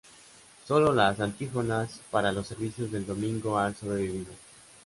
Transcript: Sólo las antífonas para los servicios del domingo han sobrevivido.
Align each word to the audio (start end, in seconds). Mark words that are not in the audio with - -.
Sólo 0.67 0.93
las 0.95 1.19
antífonas 1.19 2.01
para 2.09 2.31
los 2.31 2.47
servicios 2.47 2.91
del 2.91 3.05
domingo 3.05 3.59
han 3.59 3.75
sobrevivido. 3.75 4.31